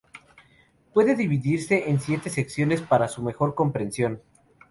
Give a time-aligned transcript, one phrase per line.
[0.95, 4.19] Puede dividirse en siete secciones para su mejor comprensión.